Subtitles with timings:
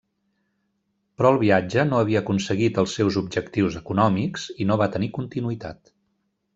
[1.21, 5.99] Però el viatge no havia aconseguit els seus objectius econòmics i no va tenir continuïtat.